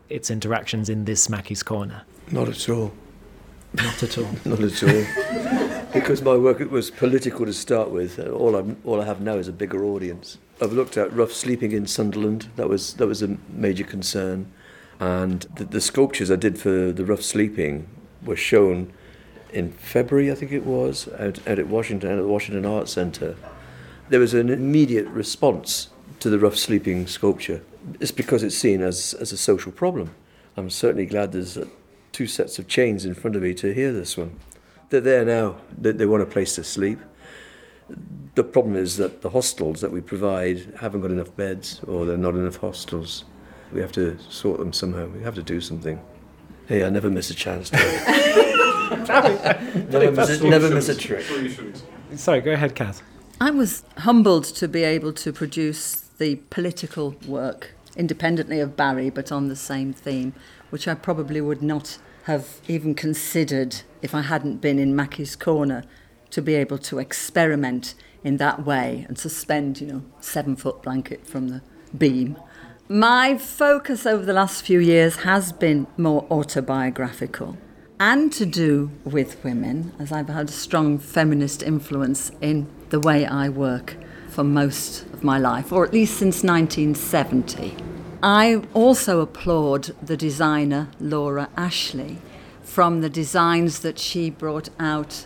[0.08, 2.02] its interactions in this Mackie's Corner?
[2.30, 2.92] Not at all.
[3.74, 4.28] Not at all.
[4.44, 5.86] Not at all.
[5.92, 8.18] because my work it was political to start with.
[8.18, 10.38] All I all I have now is a bigger audience.
[10.60, 12.48] I've looked at rough sleeping in Sunderland.
[12.56, 14.50] That was that was a major concern,
[14.98, 17.88] and the, the sculptures I did for the rough sleeping
[18.22, 18.92] were shown
[19.52, 23.36] in February, I think it was, out, out at Washington, at the Washington Art Centre.
[24.08, 25.88] There was an immediate response
[26.20, 27.62] to the rough sleeping sculpture.
[28.00, 30.14] It's because it's seen as, as a social problem.
[30.56, 31.66] I'm certainly glad there's uh,
[32.12, 34.38] two sets of chains in front of me to hear this one.
[34.88, 36.98] They're there now, they, they want a place to sleep.
[38.34, 42.14] The problem is that the hostels that we provide haven't got enough beds or there
[42.14, 43.24] are not enough hostels.
[43.72, 45.08] We have to sort them somehow.
[45.08, 46.00] We have to do something.
[46.66, 47.70] Hey, I never miss a chance.
[47.70, 47.76] To
[49.90, 51.24] never, miss a, never miss a trick.
[52.14, 53.02] Sorry, go ahead, Kath.
[53.40, 59.32] I was humbled to be able to produce the political work independently of Barry, but
[59.32, 60.34] on the same theme,
[60.70, 65.84] which I probably would not have even considered if I hadn't been in Mackie's corner
[66.30, 71.26] to be able to experiment in that way and suspend, you know, seven foot blanket
[71.26, 71.62] from the
[71.96, 72.36] beam.
[72.88, 77.56] My focus over the last few years has been more autobiographical.
[77.98, 83.24] and to do with women, as I've had a strong feminist influence in the way
[83.24, 83.96] I work
[84.36, 87.74] for most of my life, or at least since 1970.
[88.22, 92.18] I also applaud the designer Laura Ashley
[92.62, 95.24] from the designs that she brought out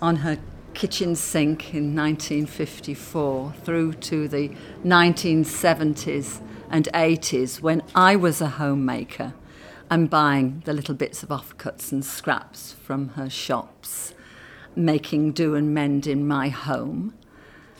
[0.00, 0.38] on her
[0.74, 4.50] kitchen sink in 1954 through to the
[4.84, 9.34] 1970s and 80s when I was a homemaker
[9.90, 14.14] and buying the little bits of offcuts and scraps from her shops,
[14.76, 17.14] making do and mend in my home,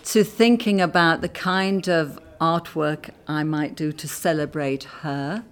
[0.04, 5.44] to thinking about the kind of artwork I might do to celebrate her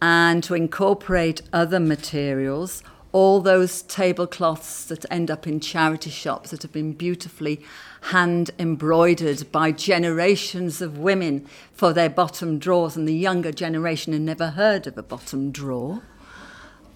[0.00, 2.82] and to incorporate other materials
[3.16, 7.58] all those tablecloths that end up in charity shops that have been beautifully
[8.02, 14.20] hand embroidered by generations of women for their bottom drawers, and the younger generation had
[14.20, 16.02] never heard of a bottom drawer.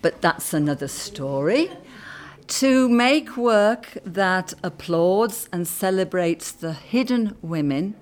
[0.03, 1.70] But that's another story.
[2.59, 7.95] To make work that applauds and celebrates the hidden women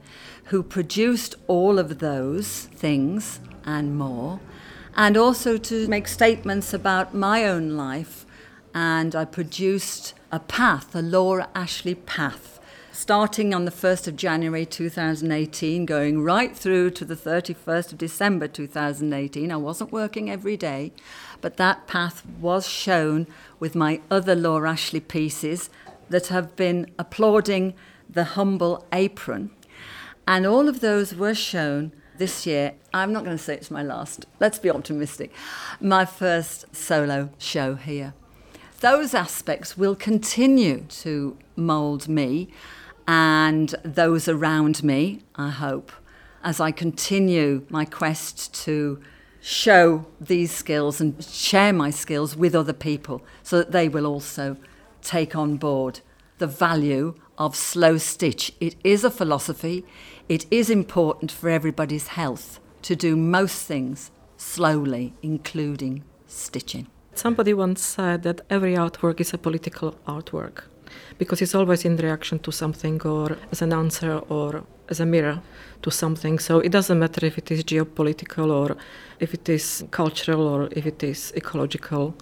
[0.45, 4.41] who produced all of those things and more
[4.97, 8.25] and also to make statements about my own life.
[8.75, 12.59] And I produced a path, a Laura Ashley path,
[12.91, 18.49] starting on the 1st of January 2018, going right through to the 31st of December
[18.49, 19.53] 2018.
[19.53, 20.93] I wasn't working every day,
[21.40, 23.27] but that path was shown
[23.59, 25.70] with my other Laura Ashley pieces
[26.09, 27.74] that have been applauding
[28.09, 29.51] the humble apron.
[30.27, 33.83] And all of those were shown this year, I'm not going to say it's my
[33.83, 35.33] last, let's be optimistic,
[35.81, 38.14] my first solo show here.
[38.81, 42.48] Those aspects will continue to mould me
[43.07, 45.92] and those around me, I hope,
[46.44, 49.01] as I continue my quest to
[49.40, 54.57] show these skills and share my skills with other people so that they will also
[55.03, 56.01] take on board
[56.38, 58.53] the value of slow stitch.
[58.61, 59.85] It is a philosophy,
[60.29, 66.87] it is important for everybody's health to do most things slowly, including stitching.
[67.14, 70.64] Somebody once said that every artwork is a political artwork
[71.18, 75.40] because it's always in reaction to something or as an answer or as a mirror
[75.83, 76.38] to something.
[76.38, 78.77] So it doesn't matter if it is geopolitical or
[79.20, 82.14] if it is cultural or if it is ecological.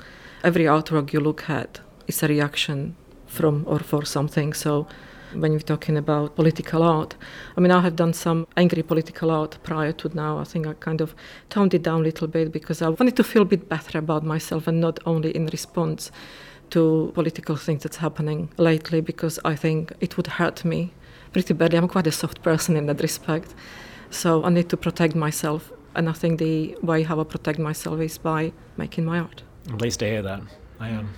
[0.43, 4.53] Every artwork you look at is a reaction from or for something.
[4.55, 4.87] So
[5.35, 7.17] when you're talking about political art.
[7.57, 10.39] I mean, I have done some angry political art prior to now.
[10.39, 11.15] I think I kind of
[11.51, 14.25] toned it down a little bit because I wanted to feel a bit better about
[14.25, 16.11] myself and not only in response
[16.71, 20.93] to political things that's happening lately because I think it would hurt me
[21.33, 21.79] pretty badly.
[21.79, 23.55] I'm quite a soft person in that respect.
[24.11, 25.73] So I need to protect myself.
[25.95, 29.43] And I think the way how I protect myself is by making my art.
[29.69, 30.41] I'm pleased to hear that.
[30.79, 31.15] I am.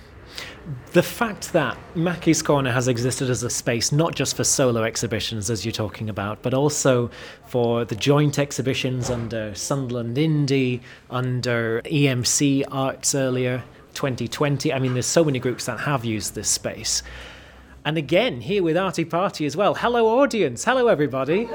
[0.93, 5.49] The fact that Mackie's Corner has existed as a space not just for solo exhibitions,
[5.49, 7.09] as you're talking about, but also
[7.47, 13.63] for the joint exhibitions under Sunderland Indie, under EMC Arts earlier,
[13.99, 14.71] 2020.
[14.71, 17.03] I mean, there's so many groups that have used this space.
[17.83, 19.75] And again, here with Arty Party as well.
[19.75, 20.63] Hello, audience.
[20.63, 21.49] Hello, everybody.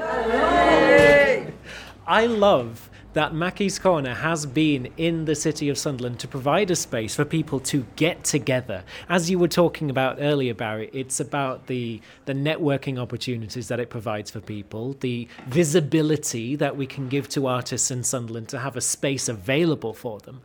[2.07, 6.75] I love that Mackie's Corner has been in the city of Sunderland to provide a
[6.75, 8.83] space for people to get together.
[9.09, 13.89] As you were talking about earlier, Barry, it's about the, the networking opportunities that it
[13.89, 18.77] provides for people, the visibility that we can give to artists in Sunderland to have
[18.77, 20.41] a space available for them.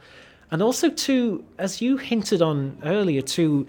[0.50, 3.66] And also to, as you hinted on earlier, to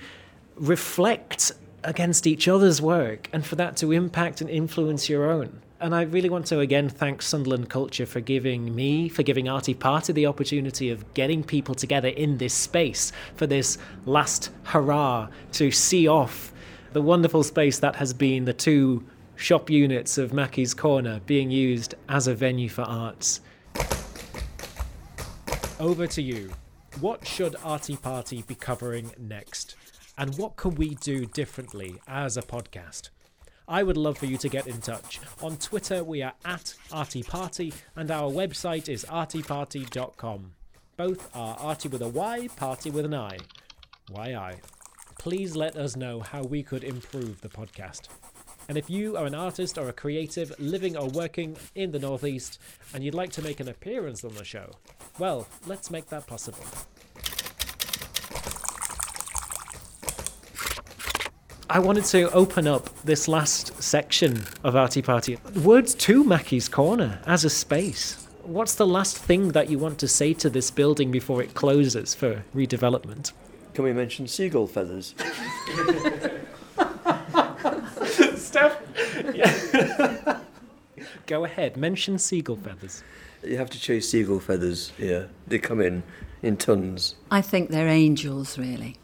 [0.56, 1.52] reflect
[1.84, 5.62] against each other's work and for that to impact and influence your own.
[5.80, 9.74] And I really want to again thank Sunderland Culture for giving me, for giving Arty
[9.74, 15.72] Party the opportunity of getting people together in this space for this last hurrah to
[15.72, 16.54] see off
[16.94, 19.04] the wonderful space that has been the two
[19.36, 23.42] shop units of Mackie's Corner being used as a venue for arts.
[25.80, 26.52] Over to you.
[27.00, 29.76] What should Arty Party be covering next?
[30.18, 33.10] And what can we do differently as a podcast?
[33.68, 35.20] I would love for you to get in touch.
[35.42, 40.52] On Twitter, we are at Arty Party, and our website is artyparty.com.
[40.98, 43.38] Both are Arty with a Y, Party with an I.
[44.10, 44.60] Why I?
[45.18, 48.10] Please let us know how we could improve the podcast.
[48.70, 52.60] And if you are an artist or a creative living or working in the Northeast
[52.94, 54.72] and you'd like to make an appearance on the show,
[55.20, 56.64] well, let's make that possible.
[61.70, 65.38] I wanted to open up this last section of Arty Party.
[65.64, 68.28] Words to Mackie's Corner as a space.
[68.44, 72.14] What's the last thing that you want to say to this building before it closes
[72.14, 73.32] for redevelopment?
[73.74, 75.16] Can we mention seagull feathers?
[79.22, 80.38] Steph?
[80.98, 81.06] Yeah.
[81.26, 83.04] Go ahead, mention seagull feathers.
[83.44, 85.30] You have to chase seagull feathers here.
[85.48, 86.04] They come in
[86.44, 87.16] in tons.
[87.32, 88.98] I think they're angels, really.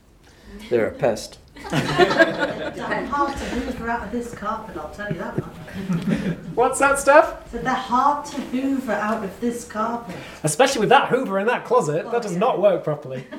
[0.69, 1.39] They're a pest.
[1.55, 6.37] They're hard to hoover out of this carpet, I'll tell you that much.
[6.53, 7.51] What's that, Steph?
[7.51, 10.15] So they're hard to hoover out of this carpet.
[10.43, 13.25] Especially with that Hoover in that closet, that oh, does not work properly.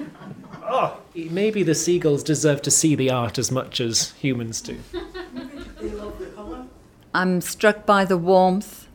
[0.71, 4.79] Oh, maybe the seagulls deserve to see the art as much as humans do.
[7.14, 8.87] I'm struck by the warmth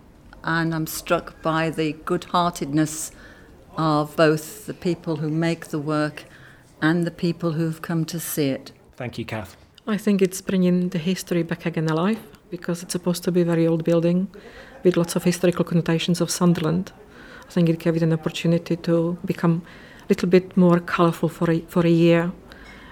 [0.43, 3.11] and I'm struck by the good heartedness
[3.75, 6.25] of both the people who make the work
[6.81, 8.71] and the people who've come to see it.
[8.95, 9.57] Thank you, Kath.
[9.87, 12.19] I think it's bringing the history back again alive
[12.51, 14.27] because it's supposed to be a very old building
[14.83, 16.91] with lots of historical connotations of Sunderland.
[17.47, 19.63] I think it gave it an opportunity to become
[20.03, 22.31] a little bit more colourful for a, for a year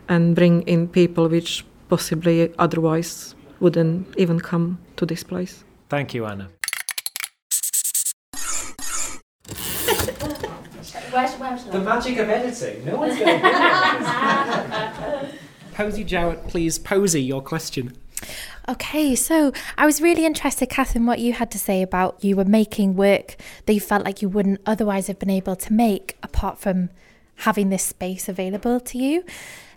[0.10, 5.64] and bring in people which possibly otherwise wouldn't even come to this place.
[5.88, 6.50] Thank you, Anna.
[11.12, 12.86] Where's, where's The magic of editing.
[12.86, 15.30] No one's going to
[15.74, 17.94] Posy Jowett, please, Posy, your question.
[18.70, 22.46] Okay, so I was really interested, Catherine, what you had to say about you were
[22.46, 26.60] making work that you felt like you wouldn't otherwise have been able to make apart
[26.60, 26.90] from
[27.38, 29.24] having this space available to you.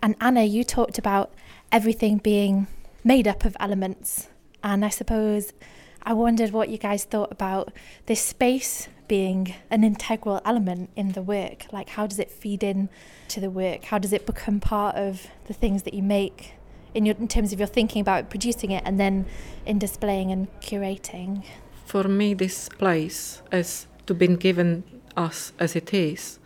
[0.01, 1.33] And Anna, you talked about
[1.71, 2.67] everything being
[3.05, 4.27] made up of elements.
[4.63, 5.53] And I suppose
[6.01, 7.71] I wondered what you guys thought about
[8.07, 11.67] this space being an integral element in the work.
[11.71, 12.89] Like, how does it feed in
[13.29, 13.85] to the work?
[13.85, 16.53] How does it become part of the things that you make
[16.95, 19.27] in, your, in terms of your thinking about producing it and then
[19.67, 21.45] in displaying and curating?
[21.85, 24.83] For me, this place has to been given
[25.15, 26.39] us as it is.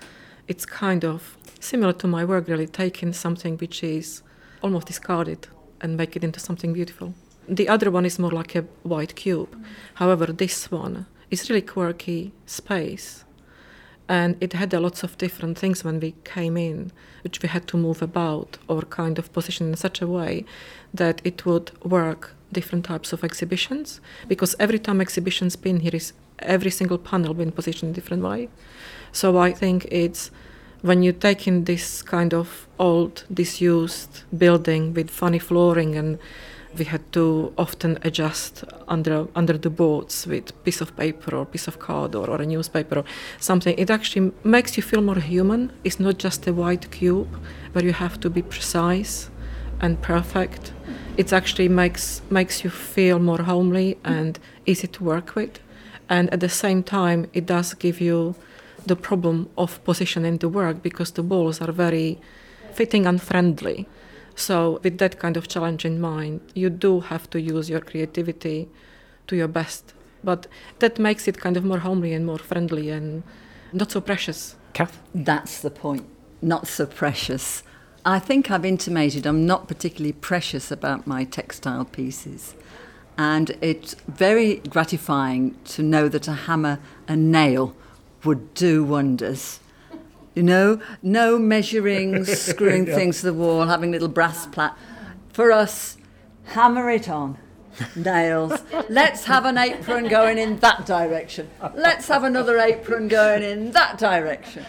[0.50, 4.22] It's kind of similar to my work, really, taking something which is
[4.62, 5.48] almost discarded
[5.82, 7.14] and make it into something beautiful.
[7.48, 9.56] The other one is more like a white cube.
[9.56, 9.64] Mm.
[9.96, 13.26] However, this one is really quirky space.
[14.08, 16.92] And it had a lots of different things when we came in,
[17.24, 20.46] which we had to move about or kind of position in such a way
[20.94, 24.02] that it would work different types of exhibitions.
[24.28, 28.24] Because every time exhibition's been here is every single panel been positioned in a different
[28.24, 28.50] way.
[29.12, 30.32] So I think it's
[30.82, 36.18] when you take in this kind of old, disused building with funny flooring and
[36.78, 41.68] we had to often adjust under under the boards with piece of paper or piece
[41.68, 43.06] of card or, or a newspaper or
[43.40, 43.76] something.
[43.78, 45.72] It actually makes you feel more human.
[45.84, 47.28] It's not just a white cube
[47.74, 49.30] where you have to be precise
[49.82, 50.74] and perfect.
[51.18, 55.60] It actually makes makes you feel more homely and easy to work with.
[56.08, 58.36] And at the same time, it does give you
[58.86, 62.20] the problem of positioning the work because the walls are very
[62.74, 63.88] fitting and friendly.
[64.36, 68.70] So, with that kind of challenge in mind, you do have to use your creativity
[69.28, 69.94] to your best.
[70.24, 70.48] But
[70.80, 73.24] that makes it kind of more homely and more friendly and
[73.74, 74.56] not so precious.
[74.74, 75.02] Kath?
[75.14, 76.06] That's the point.
[76.42, 77.64] Not so precious.
[78.06, 82.56] I think I've intimated I'm not particularly precious about my textile pieces.
[83.18, 87.76] And it's very gratifying to know that a hammer and nail
[88.24, 89.60] would do wonders.
[90.36, 94.78] You know, no measuring, screwing things to the wall, having little brass plat.
[95.34, 95.98] For us,
[96.46, 97.38] hammer it on.
[97.96, 98.62] Nails.
[98.90, 101.50] Let's have an apron going in that direction.
[101.76, 104.66] Let's have another apron going in that direction.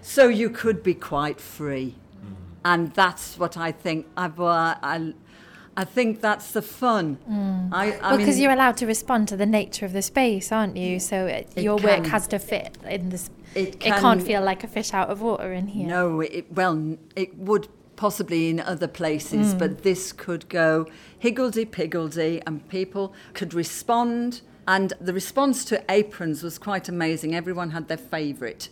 [0.00, 1.94] So you could be quite free.
[2.64, 4.06] And that's what I think.
[4.16, 5.14] I've, uh, I,
[5.78, 7.18] I think that's the fun.
[7.30, 7.68] Mm.
[7.72, 10.76] I, I Well, because you're allowed to respond to the nature of the space, aren't
[10.76, 10.98] you?
[10.98, 12.02] So it, It your can.
[12.02, 13.30] work has to fit in this.
[13.54, 15.86] It It, can- can't feel like a fish out of water in here.
[15.86, 19.82] No, it, well, it would possibly in other places, but mm.
[19.82, 20.86] this could go
[21.16, 24.40] higgledy piggledy and people could respond.
[24.66, 27.36] And the response to aprons was quite amazing.
[27.36, 28.68] Everyone had their favourite,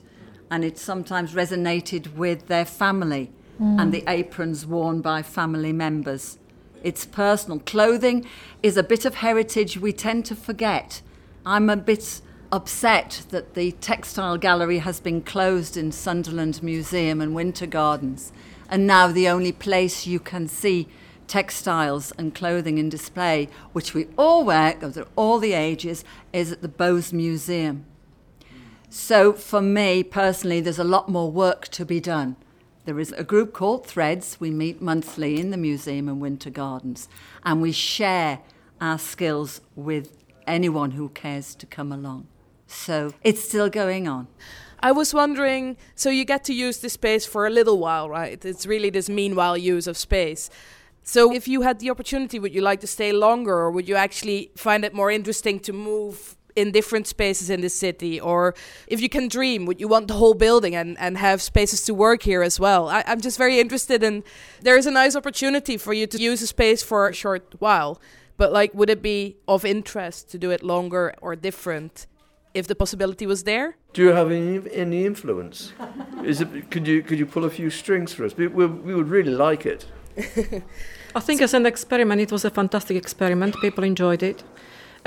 [0.50, 3.80] and it sometimes resonated with their family mm.
[3.80, 6.38] and the aprons worn by family members.
[6.87, 7.59] It's personal.
[7.59, 8.24] Clothing
[8.62, 11.03] is a bit of heritage we tend to forget.
[11.45, 12.20] I'm a bit
[12.53, 18.30] upset that the textile gallery has been closed in Sunderland Museum and Winter Gardens,
[18.70, 20.87] and now the only place you can see
[21.26, 26.53] textiles and clothing in display, which we all wear, goes at all the ages, is
[26.53, 27.84] at the Bowes Museum.
[28.91, 32.37] So for me personally, there's a lot more work to be done.
[32.87, 34.37] There is a group called Threads.
[34.39, 37.09] We meet monthly in the museum and Winter Gardens,
[37.45, 38.39] and we share
[38.80, 40.16] our skills with
[40.47, 42.28] anyone who cares to come along.
[42.68, 44.28] So it's still going on.
[44.78, 48.43] I was wondering so you get to use this space for a little while, right?
[48.45, 50.49] It's really this meanwhile use of space.
[51.03, 53.97] So if you had the opportunity, would you like to stay longer or would you
[53.97, 58.18] actually find it more interesting to move in different spaces in the city?
[58.20, 58.54] Or
[58.88, 61.94] if you can dream, would you want the whole building and, and have spaces to
[61.94, 62.88] work here as well?
[62.88, 64.24] I, I'm just very interested in
[64.62, 68.00] there is a nice opportunity for you to use a space for a short while.
[68.36, 72.07] But like would it be of interest to do it longer or different
[72.54, 73.76] if the possibility was there?
[73.92, 75.72] Do you have any, any influence?
[76.24, 78.36] Is it, could, you, could you pull a few strings for us?
[78.36, 79.86] We, we, we would really like it.
[81.14, 83.57] I think as an experiment, it was a fantastic experiment.
[83.61, 84.42] People enjoyed it.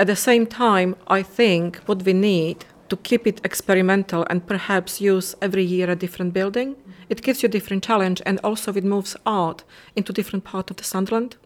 [0.00, 4.98] At the same time, I think what we need to keep it experimental and perhaps
[4.98, 6.74] use every year a different building.
[7.10, 9.62] It gives you different challenge and also it moves art
[9.94, 11.36] into different part of the Sunderland.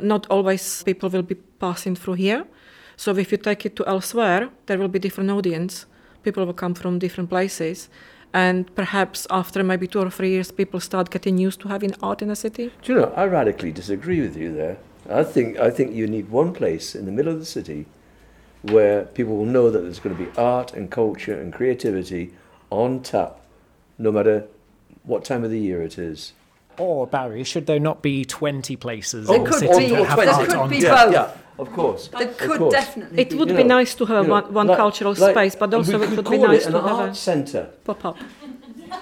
[0.00, 2.46] Not always people will be passing through here.
[2.96, 5.84] So if you take it to elsewhere, there will be different audience.
[6.22, 7.90] People will come from different places.
[8.32, 12.22] And perhaps after maybe two or three years, people start getting used to having art
[12.22, 12.72] in a city.
[12.80, 14.78] Do you know, I radically disagree with you there.
[15.08, 17.86] I think, I think you need one place in the middle of the city
[18.62, 22.32] where people will know that there's going to be art and culture and creativity
[22.70, 23.40] on tap,
[23.98, 24.46] no matter
[25.04, 26.32] what time of the year it is.
[26.78, 29.88] Or Barry, should there not be twenty places Oh, in the city be.
[29.94, 30.84] that have There art could on be tap?
[30.90, 31.12] yeah, both.
[31.12, 31.30] yeah,
[31.62, 32.08] of course.
[32.08, 32.72] There Of could course.
[32.74, 33.36] definitely It be.
[33.36, 35.72] would You be nice to have you know, one, one like- cultural like- space, but
[35.74, 37.68] also it would be nice it to an have art a centre.
[37.84, 38.16] pop up.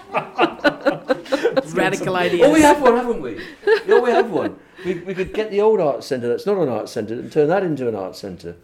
[1.75, 2.49] Radical ideas.
[2.49, 3.41] Oh, we have one, haven't we?
[3.87, 4.57] Yeah, we have one.
[4.85, 7.49] We, we could get the old art centre that's not an art centre and turn
[7.49, 8.57] that into an art centre.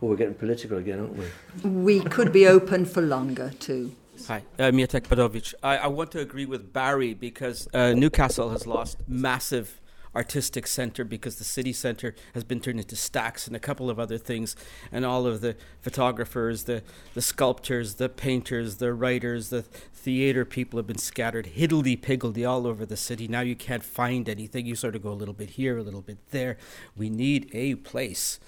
[0.00, 1.70] Oh, we're getting political again, aren't we?
[1.70, 3.94] We could be open for longer too.
[4.28, 5.54] Hi, uh, Mietek Padovic.
[5.62, 9.80] I, I want to agree with Barry because uh, Newcastle has lost massive
[10.14, 13.98] artistic center because the city center has been turned into stacks and a couple of
[13.98, 14.54] other things.
[14.90, 16.82] And all of the photographers the
[17.14, 22.84] the sculptors the painters the writers the theater people have been scattered higgledy-piggledy all over
[22.84, 23.28] the city.
[23.28, 24.66] Now you can't find anything.
[24.66, 26.56] You sort of go a little bit here a little bit there.
[26.96, 28.40] We need a place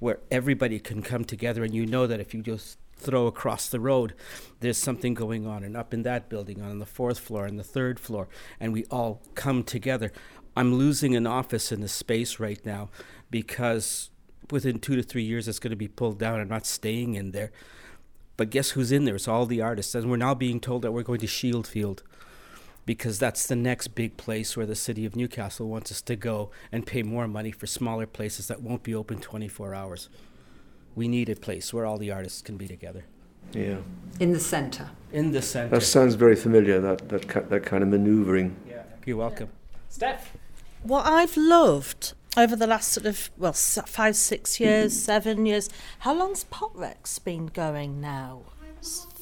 [0.00, 1.62] where everybody can come together.
[1.62, 4.14] And you know that if you just throw across the road
[4.60, 7.64] there's something going on and up in that building on the fourth floor and the
[7.64, 8.28] third floor.
[8.58, 10.10] And we all come together
[10.56, 12.88] i'm losing an office in the space right now
[13.30, 14.10] because
[14.50, 17.32] within two to three years it's going to be pulled down i'm not staying in
[17.32, 17.50] there
[18.36, 20.92] but guess who's in there it's all the artists and we're now being told that
[20.92, 22.02] we're going to shieldfield
[22.86, 26.50] because that's the next big place where the city of Newcastle wants us to go
[26.70, 30.08] and pay more money for smaller places that won't be open 24 hours.
[30.94, 33.04] We need a place where all the artists can be together.
[33.52, 33.78] Yeah.
[34.20, 34.90] In the centre.
[35.12, 35.70] In the center.
[35.70, 38.56] That sounds very familiar, that, that, that kind of manoeuvring.
[38.68, 38.82] yeah.
[39.06, 39.48] You're welcome.
[39.88, 40.32] Steph.
[40.84, 45.70] What I've loved over the last sort of, well, five, six years, seven years,
[46.00, 48.42] how long's Pop Recs been going now?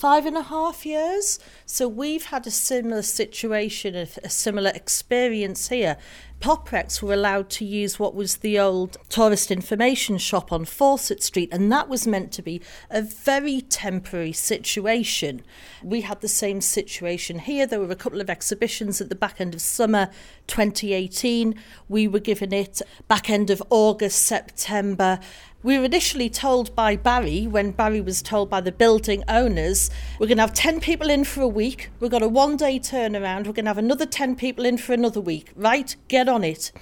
[0.03, 1.39] Five and a half years.
[1.65, 5.97] So we've had a similar situation, a similar experience here.
[6.41, 11.23] Pop Recs were allowed to use what was the old tourist information shop on Fawcett
[11.23, 15.43] Street, and that was meant to be a very temporary situation.
[15.85, 17.65] We had the same situation here.
[17.65, 20.11] There were a couple of exhibitions at the back end of summer
[20.49, 21.55] 2018.
[21.89, 25.21] We were given it back end of August, September.
[25.65, 30.27] We were initially told by Barry, when Barry was told by the building owners, we're
[30.27, 33.47] going to have 10 people in for a week, we've got a one day turnaround,
[33.47, 35.53] we're going to have another 10 people in for another week.
[35.55, 36.73] Right, get on it.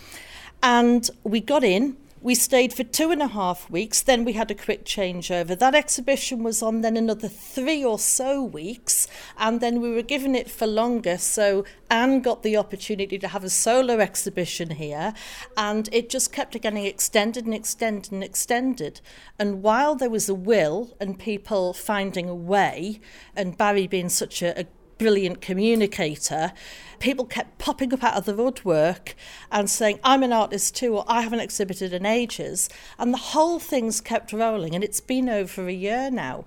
[0.62, 4.50] And we got in, we stayed for two and a half weeks, then we had
[4.50, 5.58] a quick changeover.
[5.58, 9.08] That exhibition was on then another three or so weeks,
[9.38, 11.16] and then we were given it for longer.
[11.16, 15.14] So Anne got the opportunity to have a solo exhibition here,
[15.56, 19.00] and it just kept getting extended and extended and extended.
[19.38, 23.00] And while there was a will and people finding a way,
[23.34, 24.66] and Barry being such a, a
[25.01, 26.53] brilliant communicator,
[26.98, 29.14] people kept popping up out of the woodwork
[29.51, 32.68] and saying, I'm an artist too, or I haven't exhibited in ages.
[32.98, 36.44] And the whole thing's kept rolling, and it's been over a year now.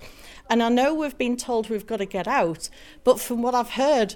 [0.52, 2.70] And I know we've been told we've got to get out,
[3.04, 4.14] but from what I've heard,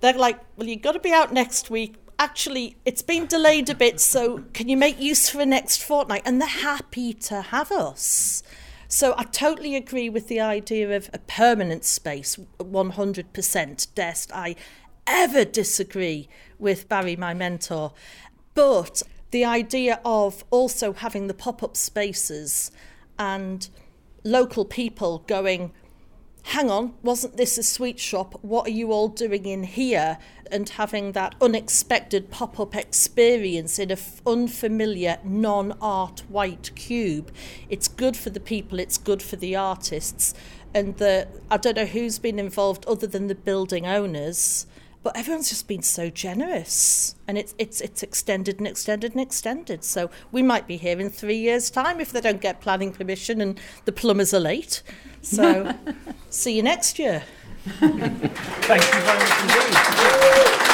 [0.00, 1.96] they're like, well, you've got to be out next week.
[2.20, 6.22] Actually, it's been delayed a bit, so can you make use for the next fortnight?
[6.24, 8.44] And they're happy to have us.
[8.92, 13.94] So I totally agree with the idea of a permanent space, 100%.
[13.94, 14.54] Dest I
[15.06, 16.28] ever disagree
[16.58, 17.94] with Barry, my mentor.
[18.52, 22.70] But the idea of also having the pop up spaces
[23.18, 23.66] and
[24.24, 25.72] local people going,
[26.44, 28.38] hang on, wasn't this a sweet shop?
[28.42, 30.18] What are you all doing in here?
[30.50, 37.32] And having that unexpected pop up experience in an unfamiliar, non art white cube.
[37.70, 40.34] It's good for the people, it's good for the artists.
[40.74, 44.66] and the I don't know who's been involved other than the building owners,
[45.02, 49.84] but everyone's just been so generous, and it's it's it's extended and extended and extended.
[49.84, 53.40] So we might be here in three years' time if they don't get planning permission
[53.40, 54.82] and the plumbers are late.
[55.22, 55.72] So
[56.30, 57.22] see you next year.
[57.64, 60.72] Thank you very much indeed.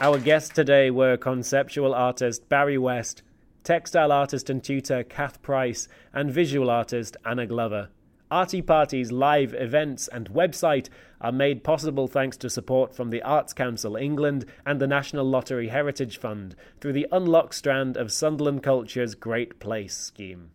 [0.00, 3.22] Our guests today were conceptual artist Barry West,
[3.64, 7.88] textile artist and tutor Kath Price, and visual artist Anna Glover.
[8.30, 13.54] Arty Party's live events and website are made possible thanks to support from the Arts
[13.54, 19.14] Council England and the National Lottery Heritage Fund through the Unlock strand of Sunderland Culture's
[19.14, 20.50] Great Place scheme.